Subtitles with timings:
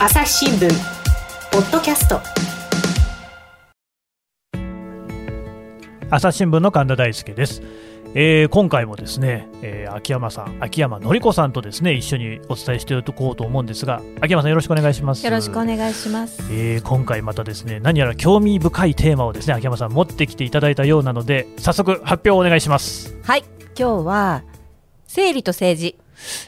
[0.00, 0.68] 朝日新聞
[1.50, 2.20] ポッドキャスト。
[6.08, 7.62] 朝日新聞の神田大輔です、
[8.14, 15.24] えー今回もですね、えー秋山さん秋山紀子さんとですね一緒にお伝えしていこうと思うんですが秋山さんよろしくお願いします。
[15.24, 16.42] よろしくお願いします。
[16.52, 23.16] えー今回またですね何やら興味深いテーマをですね秋山さん持ってきていただいたようなので早速発表をお願いします。
[23.24, 23.42] はい、
[23.76, 24.44] 今日は
[25.08, 25.96] 生理と政治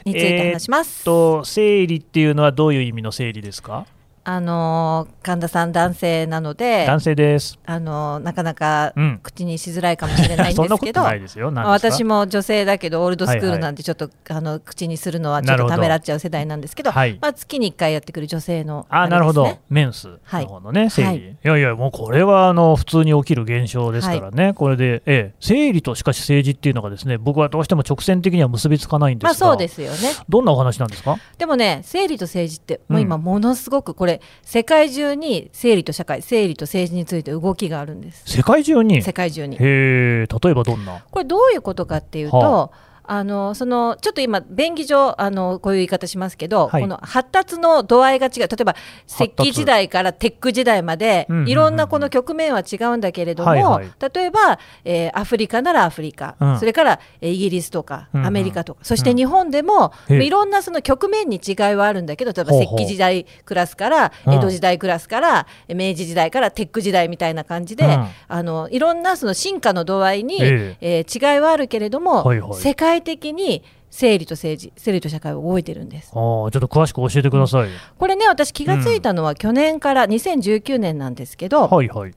[0.05, 1.03] について話します。
[1.03, 3.85] と生理っていうのはどういう意味の生理ですか？
[4.23, 7.59] あのー神田さん男性なので、男性です。
[7.65, 9.19] あのーなかなかうん。
[9.23, 13.57] 口にしづらいかもしれないんですけど、私も女性だけどオールドスクーはいはい。
[13.57, 17.17] ルなんてちょっと、あの口にするのはちょっとためらっちゃう世代なんですけど、はい。
[17.21, 19.57] まあ、月に1回やってくる女性のあーなるほど。
[19.69, 20.43] メンスはい。
[20.43, 29.97] の方のね、生理、はいい、やいやもうこれはあの普通に起きる現象ですからね、これで、ええ、生理としかし政治っていうのがですね僕はどうしても直線的には結びつかないんですが、まあそうですよね。
[30.29, 31.17] どんなお話なんですか？
[31.37, 34.10] でもね、生理と政治って、もう今、ものすごくこれ、
[34.43, 38.23] 世界中に生理と社会、生理と政治について動きがあるんです。
[38.25, 39.55] 世界中に世界中に。
[39.55, 42.90] へえ例えばどんなこれどういうことかっていうと、はあ
[43.23, 46.81] のそのちょっと今便宜上あのこういう言い方しますけど、はい。
[46.81, 48.31] この発達の度合いが違う。
[48.41, 48.75] 例えば
[49.07, 53.91] 石器時代からテック時代まで、うんうんうんいろんなこの局面は違うんだけれども、はいはい。
[54.13, 56.59] 例えば、えーアフリカならアフリカ、うん。
[56.59, 58.27] それから、えーイギリスとか、うんうん。
[58.27, 64.33] アメリカとかそして日本でも、へえいろんなその局面に違いはあるんだけど例えば石器時代クラスからうん。
[64.33, 68.07] 江戸時代クラスから、明治時代からテック時代みたいな感じで、うん。
[68.27, 70.77] あのいろんなその進化の度合いに、え。
[70.81, 72.53] えー違いはあるけれども、はいはい。
[72.55, 76.11] 世界的に生理と政治生理と社会を動いてるんです。
[76.13, 82.13] あーちょっと詳しく教えてください、これね私気がついたのは去年から2019年なんですけど、はいはい。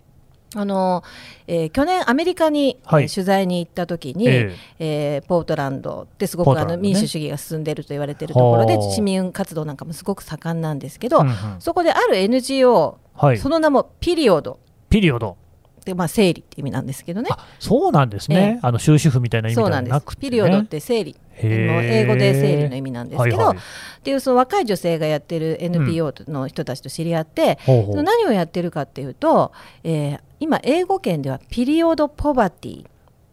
[0.56, 1.02] あの
[1.48, 3.04] えー去年アメリカに、はい。
[3.04, 5.20] えー取材に行った時に、ええ。
[5.24, 8.90] ーポートランドってすごくあの民主主義が進んでいると言われているところではあ。
[8.90, 13.38] 市民活動なんかもすごく盛んなんですけど、うんうんそこである NGO、はい。
[13.38, 14.60] その名もピリオド。
[14.90, 15.36] ピリオド
[15.84, 17.28] で、まあ、生理って意味なんですけどね。
[17.30, 19.92] あそうなんですね、あの終止符みたいな意味でそうなんです。
[19.92, 21.16] はなくて、ね、ピリオドって生理。
[21.36, 23.56] 英語で生理の意味なんですけど、はいはい。
[23.56, 23.60] っ
[24.02, 27.92] ていうその若い女性がやってる NPO の人たちと知り合って、ほうほう。
[27.92, 29.52] その何をやってるかっていうと、
[29.82, 32.84] えー今英語圏ではピリオドポバティ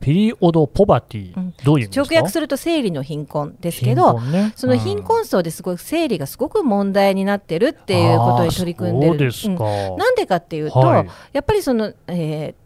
[0.02, 1.54] ピリオドポバティ、うん。
[1.64, 4.52] どういう直訳すると生理の貧困ですけど、ね。
[4.56, 9.32] その貧困層ですごい生理がすごく問題になってるっていうことに取り組んでる。
[9.46, 9.56] うん。
[9.98, 11.08] なんでかっていうと、はい。
[11.34, 12.62] やっぱりその、えー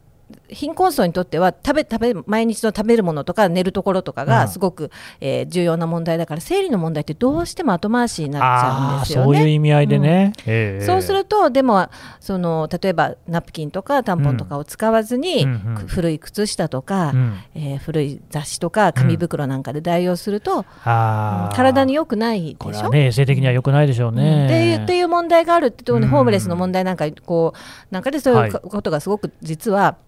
[0.50, 4.28] 貧困層にとっては食べ食べ毎日の食べるものとか寝るところとかうん。
[4.28, 4.92] がすごく、
[5.22, 9.26] えー重要な問題だから生理の問題ってどうしても後回しになっちゃうんですよね。
[9.26, 11.88] そういう意味合いでね、ええそうするとでも
[12.20, 15.78] その例えばナプキンとかタンポンとかを使わずに、うんうん。
[15.78, 17.38] うん古い靴下とか、うん。
[17.56, 21.56] えー古い雑誌とか紙袋なんかで代用すると、あー。
[21.56, 22.90] 体に良くないでしょ？
[22.90, 24.16] ね衛生的には良くないでしょううん。
[24.16, 26.12] ね、っていうっていう問題があるってところに、うん。
[26.12, 28.52] ホームレスの問題なんかこうなんかでそういうはい。
[28.52, 30.06] ことがすごく実はうん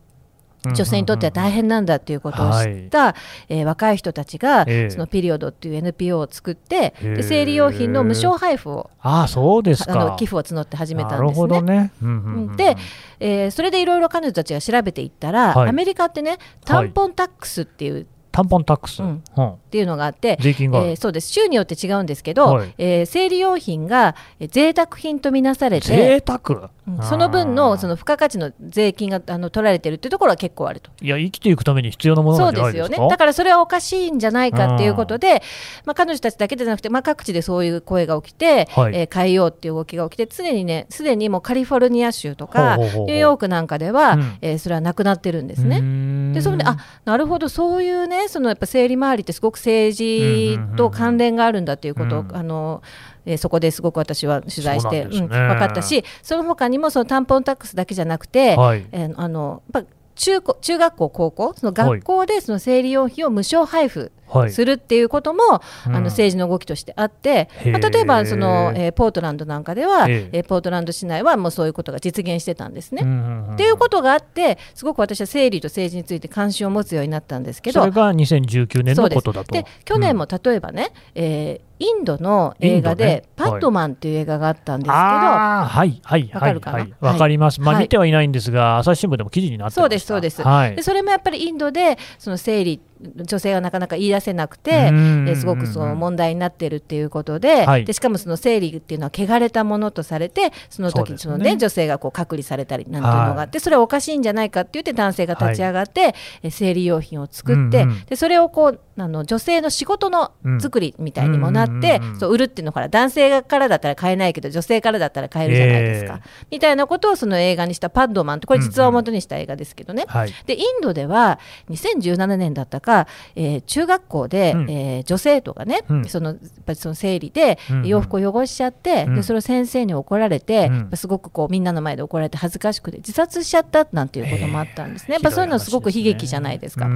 [0.73, 3.15] 女性にとっては大変なんだっていうことを知った、
[3.49, 4.89] えー若い人たちが、ええ。
[4.89, 11.41] そのピリオドっていう NPO を作って、へえで生理用品の無償配布をああそうですあかの寄付を募って始めたなんるですね。
[11.41, 12.75] ほどね、うんうんうんで
[13.19, 15.69] えーそれでいろいろ彼女たちが調べていったら、はい。
[15.69, 19.23] アメリカってねタンポンタックスっていう、タンポンタックス、うん。
[19.35, 19.49] うん。
[19.49, 21.29] っていうのがあって、税えーそうです。
[21.31, 22.73] 州によって違うんですけど、はい。
[22.77, 26.69] えー生理用品がえー贅沢品とみなされて、贅沢、うん
[27.01, 30.91] その分のそのの付加価値の税金があの取られてるっていうところは結構あると。
[31.01, 33.07] いや生きていくために必要なものそなうんですよねじゃないですか？
[33.07, 35.41] だからそれはおかしいんじゃないかっていうことで、
[35.85, 38.95] まあ、彼女たちだけでなくて、まあ、各地でそういう声が起きて、はい。
[38.95, 44.37] えー変えようっていう動きが起きて常にねすでにもうカリフォルニア州とかニューヨークなんかでは、うん。
[44.41, 45.81] えーそれはなくなってるんですね。
[45.81, 52.35] ねでそれであなるほどそういうねそのやっぱ生理周りってすごく政治と関連があるんだっていうことを、うん。
[52.35, 52.81] あの
[53.27, 55.11] えーそこですごく私は取材してね。
[55.11, 58.85] うん分かったしその他にもそのタンポンタックスだけじゃなくて、はい。
[58.91, 64.11] えーあのやっぱ中高中学校高校その学校でその生理用品を無償配布はい
[64.49, 65.43] するっていうことも、
[65.87, 65.95] うん。
[65.95, 67.71] あの政治の動きとしてあって、へー。
[67.71, 70.37] まあ、例えばその、えーポートランドなんかでは、ええ。
[70.39, 73.01] えーポートランド市内はもうそういうことが実現してたんですね。
[73.03, 79.51] うんうんうんっていうことがあってすごく私は生理と政治について関心を持つようになったんですけどそれが2019年のことだと。
[79.51, 83.23] で去年も例えばね、えーインドの映画で、ね。
[83.35, 86.79] パットマンっていう映画があったんですけど、はいはいはいわかるかな？
[86.79, 86.93] はい。
[86.99, 87.83] わかります、まあはい。
[87.83, 90.41] 見てはいないんですが朝日新聞でも記事になってそうですそうです。
[90.41, 90.75] はい。
[90.75, 92.81] でそれもやっぱりインドでその生理
[93.15, 95.29] 女性がなかなか言い出せなくて、うん。
[95.29, 97.85] えーすごくその問題になってるっていうことで,、はい。
[97.85, 108.05] でしかもその生理っていうのは汚れたものとされてその時そうですよねね女性がこう隔離されたりなんていうのがあって、それはおかしいんじゃないかって言って男性が立ち上がって、えー生理用品を作って、うんうん。
[108.05, 112.19] でそれをこうあの女性の仕事の作りみたいにもなって、うんうんうんうん。
[112.19, 120.33] そう売るっていうのから男性からだったら買えないけど女性からだったら買えるじゃないですか、えみたいなことをその映画にしたパッドマンってこれ実話を元にした映画ですけどね、はい。
[120.45, 121.39] でインドでは
[121.69, 124.69] 2017年だったか、えー中学校で、うん。
[124.71, 126.05] えー女生徒がね、うん。
[126.05, 129.15] そのやっぱりその生理で洋服を汚しちゃって、うん。
[129.15, 135.15] でそれを先生に怒られて、すごくこうみんなの前で怒られて恥ずかしくて自殺しちゃったなんていうこともあったんですね。
[135.15, 136.87] やっぱそういうのすごく悲劇じゃないですか。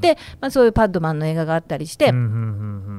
[0.00, 2.06] で、まあ、そういうパッドマンの映画があったりして、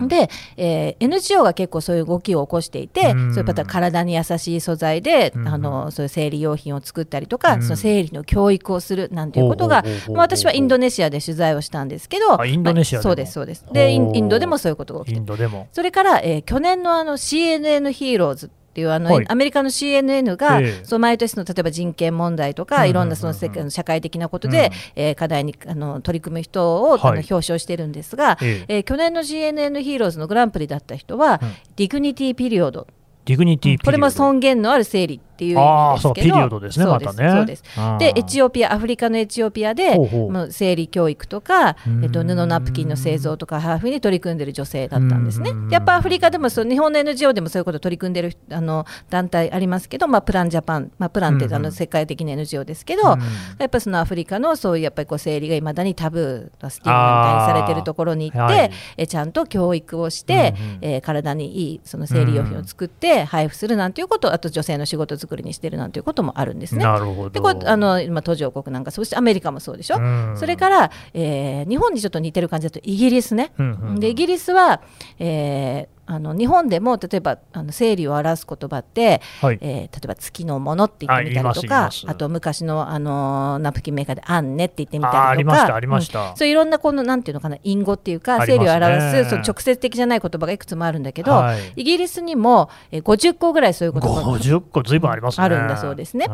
[0.07, 3.33] で、えー NGO が結構そういう動きを起こしていて、うん。
[3.33, 5.47] そういうまた体に優しい素材で、うん。
[5.47, 7.63] あのそういう生理用品を作ったりとか、うん。
[7.63, 13.65] その生理の教育をするなんていうことが、私はインドネシアで取材をしたんですけど、あインドネシアそうですそうです。
[13.71, 15.67] でインドでもそういうことが起きイてンドでも。
[15.71, 19.25] それから、えー去年のあの CNN ヒーローズっていうあの、はい。
[19.27, 20.85] アメリカの CNN が、ええ。
[20.85, 22.91] そう毎年の例えば人権問題とか、うんうんうんうん。
[22.91, 28.75] いろんなその世界の社会的なことで、えー課題にあの取り組む人を、あのはい表彰してるんですが、ええ。
[28.75, 31.53] えー去年の CNN ヒーローズのグランプリだった人は、うん。
[31.75, 32.85] Dignity Period
[33.27, 36.13] Dignity これも尊厳のある生理っていう意味ですけど。
[36.13, 37.29] Period ですねまたね。
[37.29, 37.63] そうです。
[37.99, 40.51] でエチオピアアフリカのエチオピアでほうほう。
[40.51, 42.03] 生理教育とか、うん。
[42.03, 45.51] えっと、布ナプキンの製造とかハーフに取り組んでる女性だったんですね。
[45.51, 45.69] うん。
[45.69, 53.19] やっぱアフリカでもそう日本の NGO でもそういうこと取り組んでるあの団体ありますけど、まあ、プランジャパン、まあ、プランってうんあの世界的な NGO ですけど、うん
[53.59, 66.83] やっぱりそのアフリカのそういうやっぱりこう生理がいまだにタブースティグマみたいにされてるところに行って、はいえちゃんと教育をして、えー体にいいその生理用品を作って配布するなんていうことあと女性の仕事作りにしてるなんていうこともあるんですね。
[66.83, 67.29] なるほど。
[67.29, 70.35] でこれあの今途上国なんかそしてアメリカもそうでしょ、うん。
[70.37, 73.99] それから、えー日本にちょっと似てる感じだとイギリスね、うんうんうん。
[73.99, 74.81] でイギリスは、
[75.19, 79.59] えーあの日本でも例えばあの生理を表す言葉って、はい。
[79.61, 86.31] えー例えば月のものって言ってみたりとかあと昔の、あのーナプキンメーカーであんねって言ってみたりとあかーありましたありました。
[86.31, 86.37] うん。
[86.37, 91.73] そういろんなこのなんていうのかな隠語っていうか生理を表すその直接的じゃない言葉がいくつもあるんだけど、はい。
[91.75, 95.45] イギリスにも、えー50個ぐらいそういう言葉が50個ずいぶんありますね。
[95.45, 96.27] あるんだそうですね。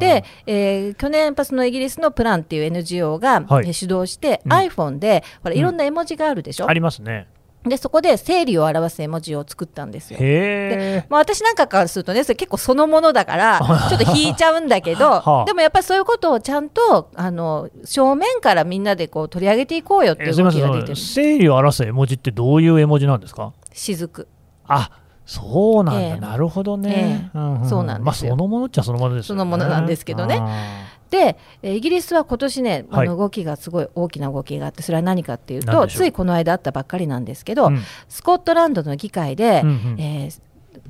[0.00, 3.66] で、えー去年やっぱそのイギリスのプランっていう NGO が、はい。
[3.66, 4.52] えー主導して、うん。
[4.52, 7.26] iPhone でほらうんいろんな絵文字があるでしょ、ありますね
[7.66, 10.18] でそこで生理を表す絵文字を作ったんですよ。
[10.20, 15.44] へえまあ、私なんかからするとねそれ結構そのものだから ちょっと引いちゃうんだけど、 はあ。
[15.46, 20.96] でもやっぱりそういうことをちゃんとあの正面からみんなでこう取り上げていこうよっていう動きが出てる。
[20.96, 23.52] 生理を表す絵文字ってどういう絵文字なんですか？
[23.72, 24.26] 雫
[24.66, 24.90] あ
[25.26, 26.20] そうなんだ、ええ。
[26.20, 27.38] なるほどね、ええ。
[27.38, 28.34] んんそうなんですよ。
[28.34, 29.38] まあそのものっちゃそのものですよね。
[29.40, 30.38] そのものなんですけどね。
[30.38, 33.08] あでえーイギリスは今年ねあはい。
[33.08, 37.82] の動きがすごい大きな動きがあってそれは何かっていうとついこの間あったばっかりなんですけど、うん。
[38.08, 40.00] スコットランドの議会で、うんうん。
[40.00, 40.40] えー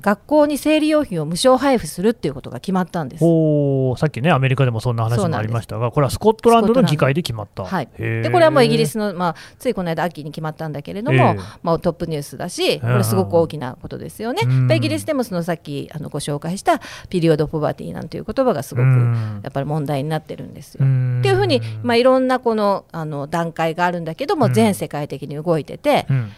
[0.05, 3.21] 学校に生理用品を無償配布するっていうことが決まったんです。
[3.21, 7.65] ほうさっきねアメリカでもそんな話もありましたがこれはスコットランドの議会で決まった。
[7.65, 11.39] はい、でこれはもうイギリスの、まあ、ついこの間秋に決まったんだけれども、ええ。
[11.63, 14.43] まあ、トップニュースだしこれすごく大きなことですよね。
[14.75, 16.79] イギリスでもそのさっきあのご紹介した
[17.09, 19.41] ピリオド・ポバティなんていう言葉がすごくうん。
[19.41, 20.85] やっぱり問題になってるんですよ。
[20.85, 21.21] ん。
[21.21, 24.53] っていうふうに、まあ、いろんなこのあの段階があるんだけども、うん。
[24.53, 26.31] 全世界的に動いてて、うん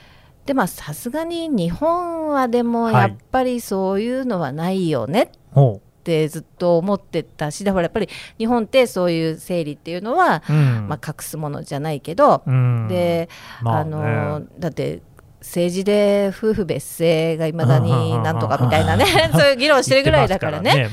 [0.47, 2.93] でまあさすがに日本はでもはい。
[2.93, 8.07] やっぱりそういうのはないよねほってずっと思ってたしだからやっぱり
[8.37, 10.87] 日本ってそういう生理っていうのは、う、うん。
[10.87, 12.87] まあ、隠すものじゃないけど、うん。
[12.87, 13.27] で、
[13.61, 13.95] まあね。
[13.95, 15.01] あのだって
[15.41, 20.89] 政治で夫婦別姓がいまだになんとかみたいなね そういう議論してるぐらいだからね。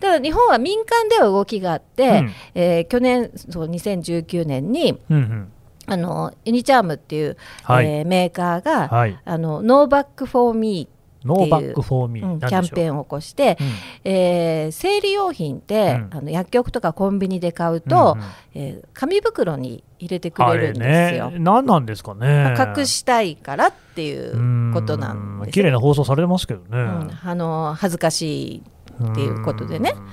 [0.00, 2.32] ただ日本は民間では動きがあって、うん。
[2.54, 5.52] えー去年そう2019年にまあうんうん
[5.86, 7.86] あのユニチャームっていう、はい。
[7.86, 9.18] えーメーカーが、はい。
[9.24, 10.88] あの No Bag For Me
[11.24, 14.10] No Bag For Me、うんキャンペーンを起こして、うん。
[14.10, 16.18] えー生理用品って、うん。
[16.18, 18.26] あの薬局とかコンビニで買うと、うんうん。
[18.54, 21.30] えー紙袋に入れてくあれれるんですよ。
[21.30, 22.54] ね何なんですかね。
[22.58, 27.18] 隠したいからっていうことなんです綺麗な放送されてますけどね、うん。
[27.22, 28.62] あの恥ずかしい
[29.10, 29.94] っていうことでね。
[29.96, 30.06] うん。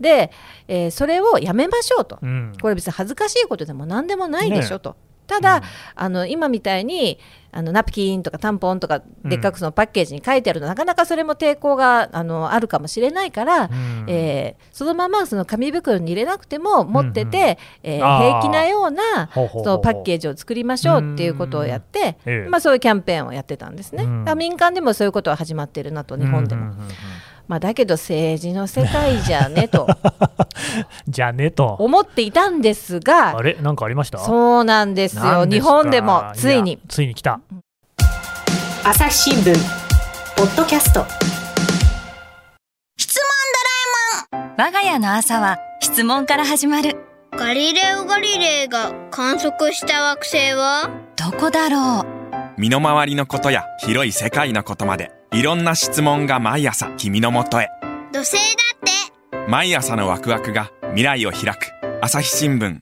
[0.00, 0.30] で、
[0.68, 2.52] えーそれをやめましょうと、うん。
[2.60, 4.96] これ別に恥ずかしいことでも何でもないでしょと。
[5.26, 5.62] ただ、
[5.94, 7.18] あの今みたいに
[7.50, 14.04] あのナプキンとかタンポンとかでっかくそのパッケージに書いてあると、なかなかそれも抵抗があのあるかもしれないから、うん。
[14.08, 22.48] えーそのままその紙袋に入れなくても持ってて、うんうんえー平気なようなそのパッケージを作りましょうっていうことをやって、ええ。
[22.48, 24.04] まあ、そういうキャンペーンをやってたんですね。
[24.34, 26.62] 民間でもそういうことは始まってるなと日本でも。
[26.62, 26.88] うんうんうんうん
[27.46, 29.86] まあ、だけど政治の世界じゃねと。
[31.06, 31.76] じゃねと。
[31.78, 33.54] 思っていたんですがあれ？
[33.60, 34.18] なんかありました？
[34.18, 35.44] そうなんですよ。
[35.44, 36.72] 日本でもついに。
[36.72, 37.40] やついに来た。
[38.84, 39.54] 朝日新聞
[40.36, 41.04] ポッドキャスト。
[44.56, 46.96] 我が家の朝は質問から始まる。
[47.36, 50.90] ガリレオ・ガリレイが観測した惑星は？
[51.16, 52.60] どこだろう？
[52.60, 57.68] 身の回りのことや広い世界のことまでいろんな質問が毎朝君のもとへ。
[58.12, 58.38] 土星だ
[59.38, 59.50] って。
[59.50, 61.72] 毎朝のワクワクが未来を開く。
[62.00, 62.80] 朝日新聞。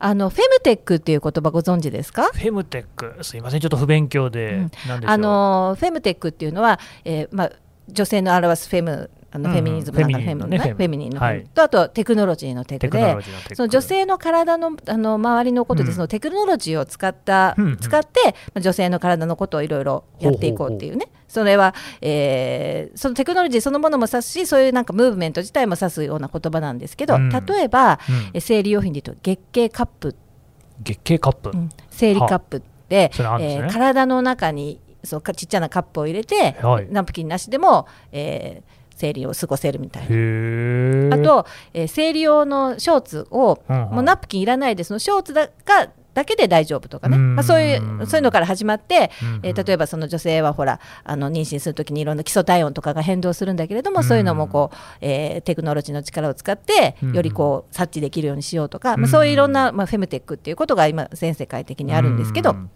[0.00, 2.30] あのフェムテックっていう言葉ご存知ですか？
[2.32, 4.58] フェムテック、すいません、ちょっと不勉強で、うん。
[4.58, 4.98] なんでしょう。
[5.06, 7.52] あのフェムテックっていうのは、えーまあ、
[7.88, 11.20] 女性の表すフェムあのうんフェミニズムなんかフェミニンのフェミニンの。
[11.54, 13.16] とあとテクノロジーのテクで
[13.54, 15.94] その女性の体のあの周りのことで、うん。
[15.94, 21.08] そのテクノロジーを使った、使って、まあ、女性の体のことをいろいろやっていこうっていうね。
[21.28, 27.28] それは、えーそのテクノロジーそのものも指すしそういうなんかムーブメント自体も指すような言葉なんですけど、うん。
[27.28, 27.98] 例えば、
[28.40, 30.16] 生理用品で言うと月経カップ、
[30.82, 31.50] 月経カップ。
[31.52, 31.68] うん。
[31.90, 36.88] 生理カップって、えー体の中にそうかちっちゃなカップを入れて、はい。
[36.90, 40.08] ナプキンなしでも、えー生理を過ごせるみたいな。
[40.08, 43.94] あ、と、えー生理用のショーツを、うんうん。
[43.94, 47.36] もうナプキンいらないでそのショーツだがだけで大丈夫とかね、うん。
[47.36, 49.10] まあ、そういうそういうのから始まって、
[49.44, 54.04] えー例えばその女性はほらあの妊娠するときにいろんな基礎体温とかが変動するんだけれども、うん。
[54.04, 62.70] そういうのもこう、えーテクノロジーの力を使ってよりこう察知できるようにしようとか、うんまあ、そういういろんな、まあ、フェムテックっていうことが今全世界的にあるんですけど、うん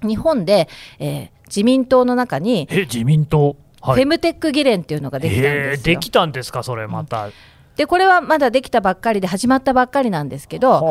[0.00, 0.68] 日本で、
[1.00, 3.56] えー自民党の中にえ、自民党。
[3.82, 5.92] フェムテック議連っていうのができたんへですよ。
[5.92, 7.30] えできたんですか、それまた。
[7.78, 10.82] でこれはまだできたばっかりで始まったばっかりなんですけど、はあ。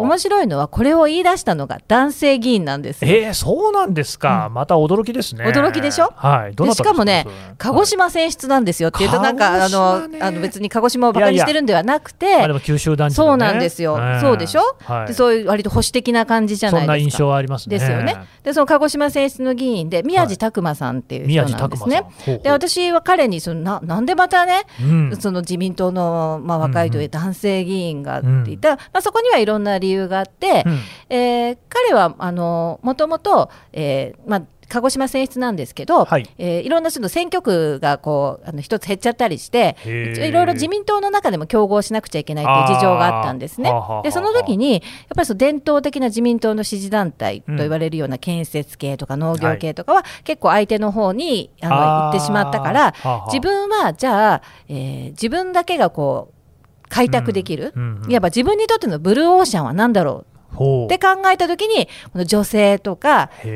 [0.00, 3.04] 面白いのはこれを言い出したのが男性議員なんです。
[3.04, 3.10] よ。
[3.12, 5.44] えー、そうなんですか、また驚きですね。
[5.44, 6.14] 驚きでしょ？
[6.16, 7.26] はい、どでしかもね
[7.58, 13.30] 鹿児島選出なんですよっていうとなんかあのあの別に鹿児島をバカにしてるんではなくてあでも九州男児のね。
[13.30, 15.06] そうなんですよ、ええそうでしょ、はい。
[15.08, 16.86] でそういう割と保守的な感じじゃないですか。
[16.86, 17.78] そんな印象はありますね。
[17.78, 18.16] ですよね。
[18.42, 21.58] でその鹿児島選出の議員で宮地拓馬さんっていう宮人。
[21.58, 22.00] なんですね。
[22.00, 22.42] ほうほう。
[22.42, 25.16] で私は彼にそのななんでまたね、うん。
[25.20, 30.78] その自民党の、まあ、若いという男性議員がってうん言ったら、まあ、そこにはいろんな理由があって、うん。
[31.10, 36.22] えー彼はあのもともと、えーまあ、鹿児島選出なんですけど、はい。
[36.22, 43.72] いえーいろんな人の選挙区がこうあの一つ減っちゃったりしていろいろ自民党の中でも競合しなくちゃいけないっていう事情があったんですね。
[44.02, 44.80] でその時にやっ
[45.14, 52.94] ぱりその伝統的な自民党の支持団体と言われるような建設系とか農業系とかは結構相手の方にあの行ってしまったから
[53.26, 63.52] 自分はじゃあ、えー自分だけがこう開拓できる、うんうんうんいわば自分にとってのブルーオーシャンは何だろうって考えた時にこの女性とかそう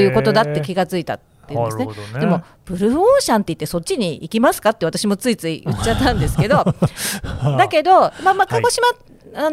[0.00, 1.86] いうことだって気がついたっていうんですね。
[1.86, 2.20] ね。
[2.20, 6.64] でもブルーオーシャンって言ってそっちに行きますかって私もついつい言っちゃったんですけど。
[7.58, 8.86] だけど、まあ、まあ鹿児島、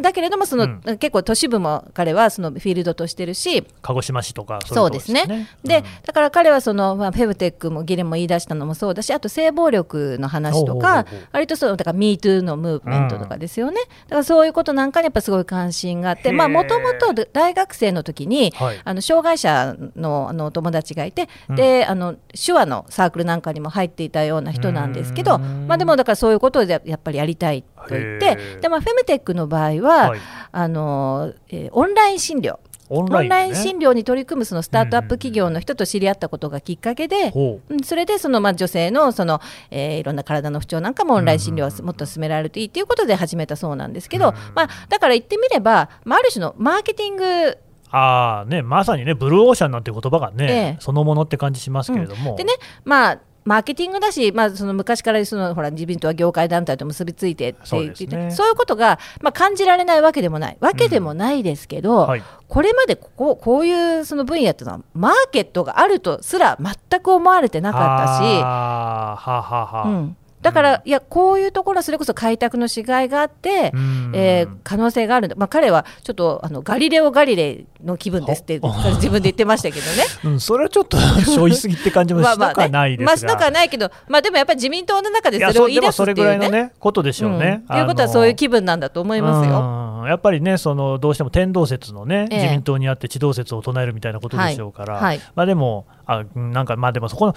[0.01, 0.81] だけれどもその、うん。
[0.97, 5.47] 結構都市部も彼はそのフィールドとしてるし鹿児島市とかそうですね。
[5.63, 13.79] で、だから彼はその、まあ、フェムテックもギレも言い出したのもそうだし、あと性暴力の話とか割とそう、だから MeToo のムーブメントとかですよね。
[14.07, 18.79] だからそういうことなんかにやっぱすごい関心があって、まあ、もともと大学生の時に、はい。
[18.83, 21.55] あの障害者のあのお友達がいて、うん。
[21.55, 25.67] であの手話のサークルなんかにも入っていたような人なんですけど、うん。
[25.67, 30.19] まあ、でもだからそういうことでやっぱりやりたいと言ってで、まあ、フェムテックの場合は、はい。
[30.51, 32.59] あのえーオンライン診療。
[32.91, 37.73] オンオンラインね診療に取り組むそのスタートアップ企業の人と知り合ったことがきっかけで、ほう。
[37.73, 47.57] うんそれでそのまあ女性のその、えーいろんな体の不調なんかもオンライン診療をもっと進められるといいということで始めたそうなんですけど、まあ、だから言ってみれば、まあ、ある種のマーケティング
[47.91, 50.77] ああねまさにねブルーオーシャンなんて言葉がね、ええ。
[50.79, 52.53] そのものって感じしますけれども、でね、
[52.85, 53.19] まあ、
[53.49, 62.23] マーケティングだし、まあ、その昔からそのほら自民党は業界団体と結びついてってそう言ってそういうことが、まあ、感じられないわけでもないわけでもないですけど、はい。
[62.47, 68.21] これまでこここういうその分野っていうのはマーケットがあるとすら全く思われてなかったし。
[68.39, 69.85] はあはあは。
[69.87, 74.11] あ、うん、だから、いやこういうところはそれこそ開拓のしがいがあって、うん。
[74.13, 80.03] えー可能性があるんだ、まあ、彼はちょっとあのガリレオ・ガリレイの気分ですってほ自分で言ってましたけどね。
[80.25, 86.23] うん、それはちょっと 消費すぎって感じもしなくはないですが、 まあしなくはないけど、まあ、でもやっぱり自民党の中でそれを言い出すっていうね。
[86.23, 87.63] れぐらいのねことでしょうね。
[87.67, 87.75] うん。
[87.75, 89.53] ということはそういう気分なんだと思いますよ。
[89.53, 90.07] よ。
[90.07, 92.37] やっぱりねそのどうしても天動説のね、ええ。
[92.41, 95.03] 自民党にあって地動説を唱えるみたいなことでしょうから、はい。
[95.03, 95.21] はい。
[95.35, 97.35] まあでもあなんかまあでもそこの、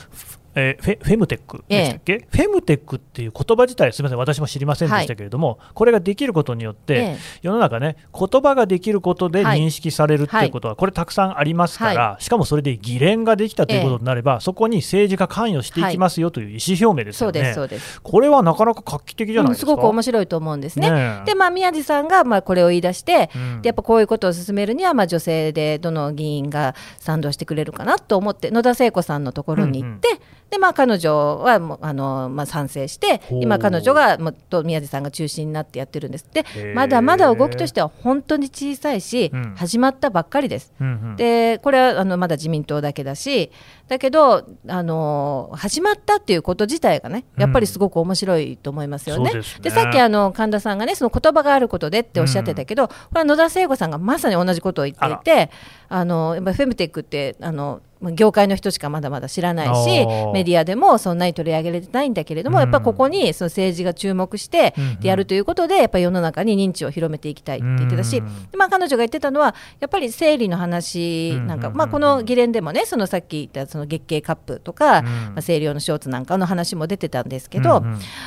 [0.55, 7.17] えーフェフェムテックでしたっけ、フェムテックっていう言葉自体すみません私も知りませんでしたけれども、これができることによって、ええ。
[7.41, 9.61] 世の中ね言葉ができることではい。
[9.61, 17.33] 認識されるっていうことは、これたくさんありますから、しかもそれで議連ができたということになれば、そこに政治が関与していきますよという意思表明ですよね。
[17.33, 18.03] そうですそうです。
[18.03, 19.73] これはなかなか画期的じゃないですか？
[19.73, 20.91] うんすごく面白いと思うんですね。
[20.91, 21.25] ねえ。
[21.25, 23.63] でまあ宮地さんがまあこれを言い出して、うん。
[23.63, 30.09] でやっぱこういうことを進めるにはまあ女性でどの議員が賛同してくれるかなと思って野田聖子さんのところに行って、
[30.53, 36.27] でまあ彼女はもうあの、まあ、賛成して今彼女がもっと宮地さんが中心になってやってるんです。
[36.31, 36.45] で
[36.75, 39.55] まだまだ動きとしては本当に小さいし、うん。
[39.57, 40.75] 始まったばっかりです。
[40.79, 43.51] うんうんでこれはあのまだ自民党だけだし
[43.89, 49.31] だけどあの始まったっていうこと自体がねやっぱりすごく面白いと思いますよね。
[49.31, 49.61] そうですね。
[49.63, 55.51] でさっきあの神田さんがねその言葉があることでっておっしゃってたけど、これは野田聖子さんがまさに同じことを言っていて
[55.89, 62.63] あのやっぱフェムテックってあのまあ業界の人しかまだまだ知らないしあーメディアでもそんなに取り上げられてないんだけれども、うん。
[62.63, 68.21] やっぱここにその政治が注目してやるということでやっぱり世の中に認知を広めていきたいって言ってたし、
[68.57, 75.07] まあ、彼女が言ってたのはやっぱり生理の話なんか、まあ、この議連でもねそのさっき言ったその月経カップとか、うん。
[75.07, 77.83] まあ、生理用のショーツなんかの話も出てたんですけど、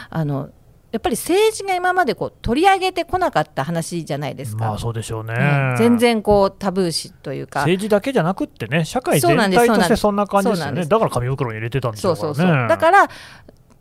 [0.10, 0.50] あの
[0.96, 4.66] やっぱり政治が今までこう取り上げてこなかった話じゃないですか。
[4.66, 5.34] まあそうでしょうね。
[5.34, 10.86] うん全然こうタブー視というか政治だけじゃなくってね、社会全体としてそんな感じですよね。
[10.86, 12.22] だから紙袋に入れてたんでしょからね。
[12.22, 13.10] そううそうそうだから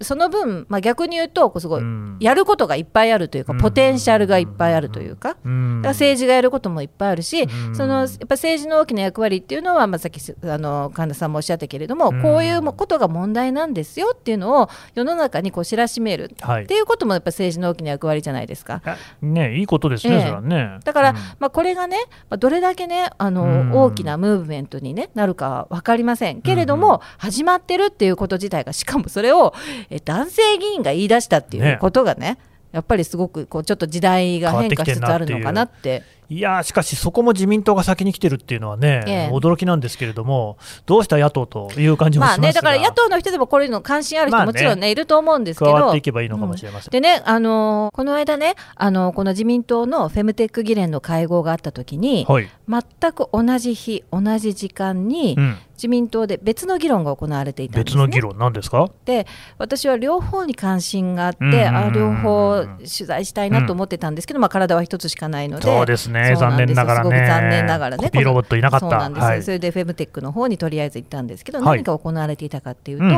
[0.04, 2.16] その分、まあ、逆に言うとこうすごい、うん。
[2.20, 3.58] やることがいっぱいあるというか、うん。
[3.58, 5.36] ポテンシャルがいっぱいあるというか、
[5.82, 7.74] 政治がやることもいっぱいあるし、うん。
[7.74, 12.22] そのやっぱ政治の大きな役割っていうのは、まあ、さっきあの神田さんもおっしゃったけれども、うん。
[12.22, 16.64] こういうことが問題なんですよっていうのを世の中にこう知らしめるはい。
[16.64, 18.82] っていうこともやっぱ政治の大きな役割じゃないですか。
[18.84, 20.20] あねいいことですね、ええ。
[20.20, 20.78] それはね。
[20.84, 21.16] だから、うん。
[21.38, 21.98] まあ、これがね、
[22.30, 23.72] まあ、どれだけねあの、うん。
[23.72, 29.54] 大きなムーブメントに、ね、なるかは分かりませんけれども、始まってるっていうこと自体がしかもそれを
[29.94, 32.36] え男性議員が言い出したっていうことがね
[32.72, 36.02] やっぱりすごくこうちょっと時代が変化しつつあるのかなって。
[36.30, 45.72] いやーしかし、そこも自民党が先に来てるっていうのはね、ええ驚きなんですけれども、どうした野党という感じもしますが、まあね、だから野党の人でもこれの関心ある人もちろんね、いると思うんですけど。
[45.72, 46.90] 加わっていけばいいのかもしれません。
[46.90, 58.02] でね、あのーこの間ね、あのーこの自民党のフェムテック議連の会合があった時に、はい、全く同じ日、同じ時間に、うん、自民党で別の議論が行われていたんです、ね。
[58.02, 58.90] 別の議論なんですか？
[59.04, 59.26] で
[59.58, 66.34] 私は両方に関心があって、あ両方取材したいなと思ってたんですけど、まあ、体は一つしかないのでそうですね。
[66.36, 67.26] 残念ながらね。
[67.26, 68.04] 残念ながらね。
[68.04, 68.90] コピーロボットいなかった。
[68.90, 69.22] そうなんです。
[69.22, 69.42] よ、はい。
[69.42, 71.78] それでフェムテックの方にとりあえず行ったんですけど、はい。
[71.78, 73.12] 何が行われていたかっていうと、うん。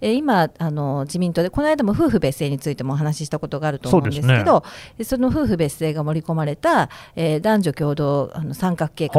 [0.00, 4.64] えー今あの自民党でこの間も夫婦別姓についてもお話ししたことがあると思うんですけど
[4.98, 9.14] そその夫婦別姓が盛り込まれた、えー男女共同あの三角計画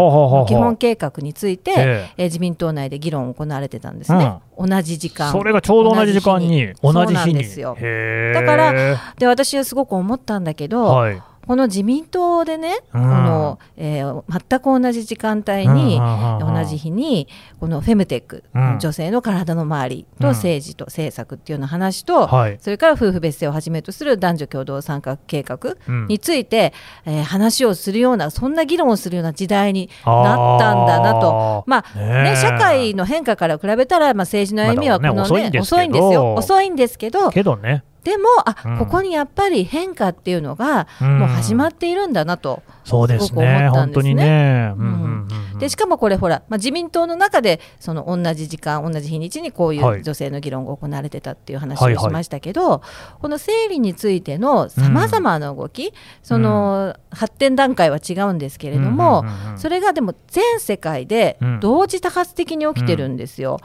[0.47, 2.13] 基本計画について、ええ。
[2.17, 5.31] えー自民党内で議論行われてたんですね、同じ時間。
[5.31, 7.35] それがちょうど同じ時間に、同じ日に。
[7.35, 7.75] ですよ。
[7.75, 8.73] だから
[9.17, 13.01] で私はすごく思ったんだけど、はい、この自民党でね、うん。
[13.01, 15.99] このえー全く同じ時間帯に、
[16.39, 17.27] 同じ日に
[17.59, 18.79] このフェムテック、うん。
[18.79, 20.33] 女性の体の周りとうん。
[20.33, 22.57] 政治と政策っていうような話と、はい。
[22.61, 26.07] それから夫婦別姓をはじめとする男女共同参画計画うん。
[26.07, 26.71] について、
[27.05, 31.65] えー話をするようなそんな議論をするような時代になったんだなと。
[31.67, 38.77] まあね社会の変化から比べたら、まあ、政治の歩みはこの、ね遅いんですよ遅いんですけどけどね、でもあ、うん。
[38.79, 41.19] ここにやっぱり変化っていうのがうん。
[41.19, 44.01] もう始まっているんだなと、そうですすごく思ね、ったんですね。
[44.01, 44.73] 本当にね。
[44.77, 45.59] うんうんうんうん。
[45.59, 49.99] でしかもこれほら、まあ、自民党の中でその同じ時間同じ日にちにこういはい。
[49.99, 52.05] う女性の議論が行われてたっていう話はいはい。
[52.05, 52.81] をしましたけど、
[53.21, 61.59] この生理についてのさまざまな動き、その発展段階は違うんですけれども、うんうんうんうんそれがでも全世界でうん。
[61.59, 63.59] 同時多発的に起きてるんですよ。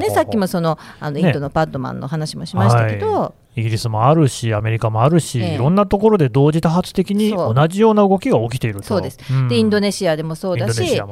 [0.00, 5.54] ね、さっきもそのあのインドのパッドマンの話もしましたけど、はいイギリスもあるし、アメリカもあるし、ええ。
[5.56, 8.86] いろんなところで同時多発的に同じような動きが起きていると。
[8.86, 9.48] そうです、ん。
[9.48, 11.00] でインドネシアでもそうだし。
[11.00, 11.06] あ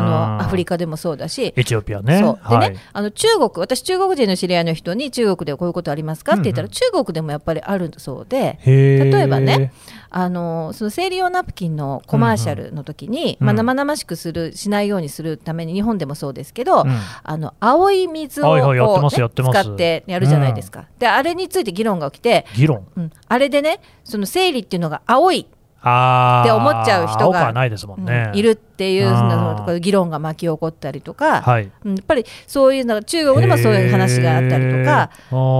[0.00, 0.66] のアフリカ。
[0.66, 1.54] カでもそうだし。
[1.56, 2.18] エチオピアね。
[2.18, 2.76] でね、はい。
[2.92, 6.72] あの中国私中国人の知り合いの人に中国でこういうことありますかって言ったら、うんうん。
[6.72, 8.58] 中国でもやっぱりあるそうで。
[8.66, 9.72] 例えばね、
[10.18, 13.46] あのその生理用ナプキンのコマーシャルの時に、うん。
[13.48, 16.98] まあ、生々しくするしないようにするために日本でもそうですけど、うん。
[17.22, 22.86] あの青い水をはいはい使ってやるじゃないですか、であれについて議論が起きて、議論？
[22.96, 27.52] うん、あれでねその生理っていうのが青いって思っちゃう人が
[28.32, 31.70] いるっていう議論が巻き起こったりとか、はい。
[31.84, 35.10] うんやっぱりそういうのが中国でもそういう話があったりとか。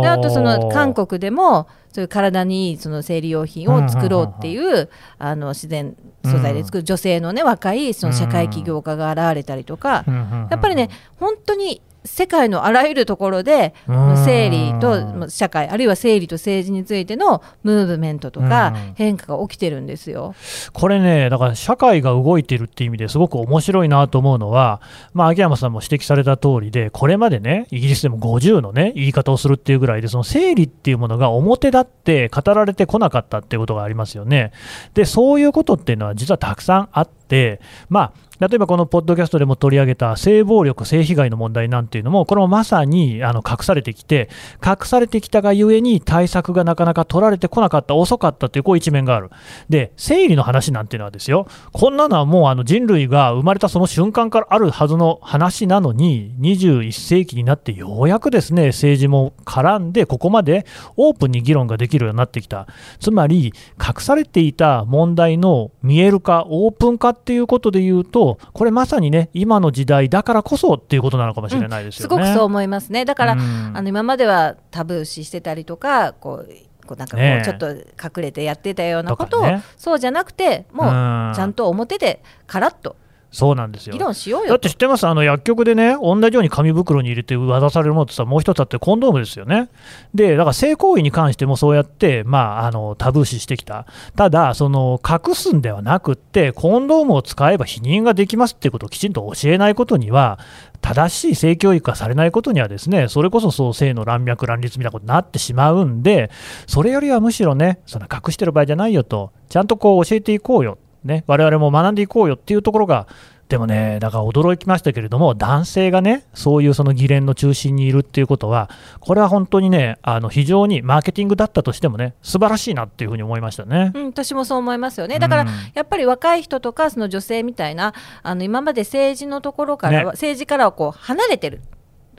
[0.03, 14.16] であとその韓国でもそういう体にいいその生理用品を作ろうっていうあの自然素材で作る女性のね若いその社会起業家が現れたりとかうんうんうんやっぱりね本当に世界のあらゆるところでうん。
[14.24, 20.35] 生理と社会あるいは生理と政治についてのムーブメントとかうん変化が起きてるんですよ。
[20.72, 24.80] これね、だから社会が動いてるっていう意味ですごく面白いなと思うのは、
[25.12, 34.53] まあ、秋山さんも指摘された通りで、これまでね、イギリスでも50のね、言い方をするっていうぐらいで、その生理っていうものが表立って語られてこなかったっていうことがありますよね。
[34.94, 44.29] で、そういうことっていうのは実はたくさんあって、まあ、例えばこのポッドキャストでも取り上げた性暴力、性被害の問題なんていうのも、これもまさにあの隠されてきて、
[44.64, 49.31] 隠されてきたがゆえに対策がなかなか取られてこなかった、遅かったというこう一面がある。
[49.68, 62.66] で、生理の話なんていうのはですよ、こんなのはもうあの人類が生まれたその瞬間からあるはずの話なのに、21世紀になってようやくですね、政治も絡んで、ここまでオープンに議論ができるようになってきた。
[63.01, 72.09] つまり、隠されていた問題の見える化、オープン化っていうことで言うと、これまさにね、今の時代だからこそっていうことなのかもしれないですよね。
[72.09, 73.05] すごくそう思いますね。
[73.05, 76.49] だから、うんあの今まではタブー視してたりとかこう
[76.87, 82.97] こうなんかこうちょっと隠れてやってたようなことを、ねそうじゃなくてもううんちゃんと表でカラッと
[83.37, 83.92] そうなんですよ。
[83.92, 89.68] 議論しようだよって知ってます、あの薬局でね、同じように紙袋に入れて渡されるものってさ、もう一つあって、コンドームですよね。
[90.14, 93.85] で、だから性行為に関してもそうやって、まあ、あのタブー視してきた、
[94.16, 100.38] ただ、その隠すんではなくって、コンドームを使えば避妊ができますっていうことをきちんと教えないことには、
[100.81, 106.31] 正しい性教育がされないことにはですね、それこそそう性の乱脈、乱立みたいなことになってしまうんで、
[106.66, 113.07] それよりはむしろね、その隠してる場合じゃないよと、ちゃんとこう教えていこうよ、ね、我々も学んでいこうよっていうところが、
[113.49, 123.92] でもね、だから驚きましたけれども、男性がね、そういうその議連の中心にいるっていうことは、これは本当にね、あの非常にマーケティングだったとしてもね、素晴らしいなっていうふうに思いましたね。
[123.95, 125.21] うん、私もそう思いますよね。
[125.21, 127.92] だから、うんやっぱり若い人とかその女性みたいな
[128.23, 131.61] あの今まで政治のところからは、ね政治からはこう離れてる。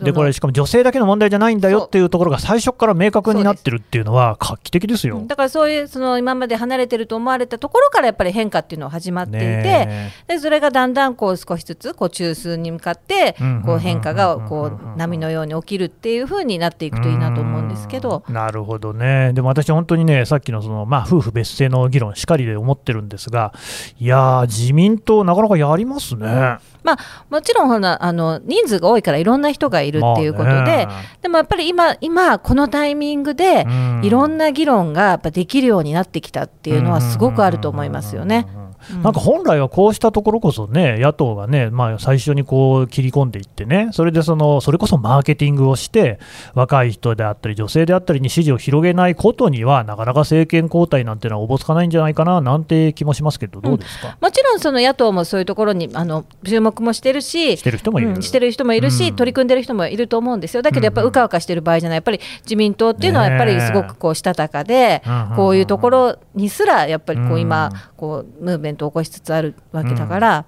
[0.02, 5.24] で、これ、しかも女性だけの問題じゃないんだよっていうところが最初から明確になってるっていうのは画期的ですよ。
[5.26, 18.24] だからそういうその今まで離れてると思われたところからやっぱり変化っていうのは始まっていて、ねでそれがだんだんこう少しずつこう中枢に向かってうんこう変化がこう波のように起きるっていう風になっていくといいなと思うんですけど。
[18.28, 23.54] うんなるほどね、でも私、本当にね、さっきのその、まあ、夫婦別姓の議論、しかりで思ってるんですが、
[24.00, 26.58] いやー、自民党、なかなかやりますね。
[26.88, 26.98] まあ、
[27.30, 30.88] もちろんほらあの人数が多いからいろんな人がいるっていうことで、まあね。
[31.22, 34.02] でもやっぱり今今このタイミングでうん。
[34.04, 38.48] いろんな議論がやっぱできるようになってきたっていうのはすごくあると思いますよね。
[38.56, 38.67] うん
[39.04, 46.20] なんか本来はこうしたところこそね、野党がね、まあ、最初にこう切り込んでいってね、それでそのそれこそマーケティングをして、
[46.54, 58.10] 若い人であったり、女性であったりに支持を広げないことには、なかなか政権交代なんてのはおぼつかないんじゃないかななんて気もしますけど、どうですか、もちろんその野党もそういうところにあの注目もしてるししてる人もいる。
[58.10, 59.16] うんしてる人もいるし、うん。
[59.16, 60.62] 取り組んでる人もいると思うんですよ。
[60.62, 61.98] だけどやっぱりうかうかしてる場合じゃない。
[61.98, 67.40] やっぱり自民党っていうのはやっぱりすごくこうしたたかで、うんこういうところにすらやっぱりこううん。
[67.40, 70.46] 今こうムーブメントを起こしつつあるわけだから、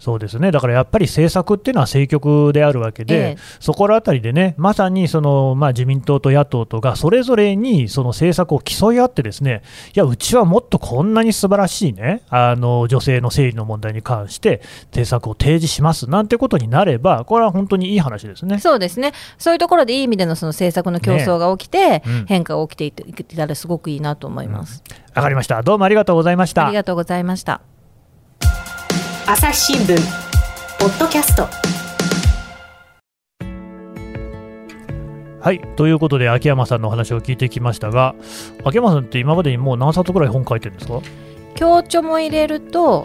[0.00, 3.36] そうですね、だからやっぱり政策っていうのは政局であるわけで、ええ。
[3.60, 9.62] そこらあたりでね、まさにその、まあ、自民党と野党とがそれぞれにその政策を競い合って、ですね
[9.94, 18.58] いや、うちはもっとこんなに素晴らしいね、あの女性の生理の問題に関して、政策を提示しますなんてことになれば、これは本当にいい話ですね。
[18.58, 19.12] そうですね。
[19.38, 22.26] そういうところでいい意味でのその政策の競争が起きて、うん。
[22.26, 24.82] 変化が起きていていけたらすごくいいなと思います、
[25.14, 25.62] わかりました。
[25.62, 26.66] どうもありがとうございました。
[26.66, 26.74] あり。
[26.74, 27.69] がとうございました
[29.32, 29.96] 朝日新聞。
[30.80, 31.46] ポッドキャスト。
[35.40, 38.16] はい、ということで、秋山さんのお話を聞いてきましたが、
[38.64, 41.02] 秋山さんって今までにもう何冊ぐらい本書いてるんですか、は
[41.54, 43.04] 強調も入れると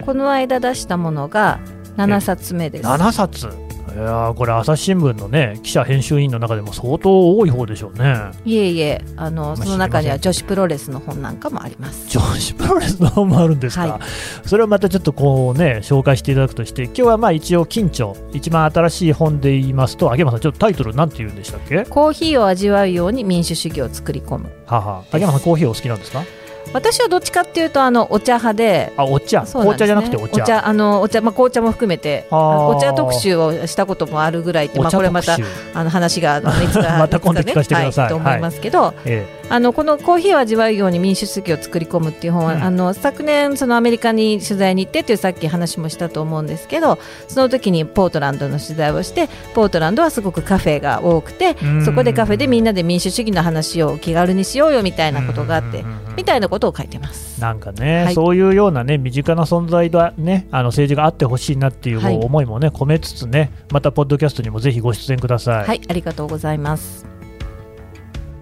[0.00, 1.60] あ、この間出したものが
[1.98, 2.88] 7冊目です。
[2.88, 3.50] 7冊。
[3.94, 8.30] いやーこれ、朝日新聞のね、記者編集員の中でも相当多い方でしょうね。
[8.44, 12.08] いえいえあのまあその中には女子プロレスの本なんかもあります。
[12.08, 14.00] 女子プロレスの本もあるんですか、は
[14.46, 21.84] それをまたちょっとこうね、紹介していただくとして、今日はまあ一応、近著、一番新しい本で言いますと、秋山さん、ちょっとタイトル、なんて言うんでしたっけ？
[21.84, 24.50] コーヒーを味わうように民主主義を作り込む。
[24.66, 24.98] はあは。
[24.98, 26.24] あ秋山さん、コーヒーお好きなんですか？
[26.72, 28.92] 私はどっちかっていうとあのお茶派で。
[28.96, 29.46] あお茶、ね。
[29.50, 30.66] 紅茶じゃなくてお茶。
[30.66, 35.36] あのお茶まあ紅茶も含めてお茶特集をしたこともあるぐらいってまあお茶これまた
[35.74, 38.04] あの話があの熱がまた今度聞かせてください。
[38.04, 42.62] はいと思いますけど、えあのこのコーヒーを味わうように民主主義を作り込むっていう本は、うん。
[42.62, 51.84] あの昨年そのアメリカに取材に行ってっていうさっき話もしたと思うんですけどその時にポートランドの取材をしてポートランドはすごくカフェが多くてうん。
[51.84, 56.14] そこでカフェでみんなで民主主義の話を気軽にしようよみたいなことがあってうん。
[56.16, 57.38] みたいなことを書いてます。
[57.38, 58.14] なんかね、はい。
[58.14, 62.16] そういうようなね身近な存在がねあの政治があってほしいなっていうはい。
[62.16, 67.11] 思いもね、込めつつねまたポッドキャストにもぜひご出演ください、はい、ありがとうございます。